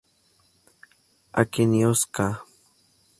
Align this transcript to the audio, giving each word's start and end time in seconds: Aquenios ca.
Aquenios 1.41 2.07
ca. 2.07 2.27